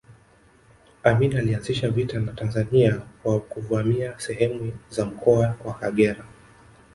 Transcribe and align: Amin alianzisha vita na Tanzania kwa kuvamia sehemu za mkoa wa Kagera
Amin 1.03 1.37
alianzisha 1.37 1.89
vita 1.89 2.19
na 2.19 2.33
Tanzania 2.33 3.01
kwa 3.23 3.39
kuvamia 3.39 4.19
sehemu 4.19 4.71
za 4.89 5.05
mkoa 5.05 5.55
wa 5.65 5.73
Kagera 5.73 6.25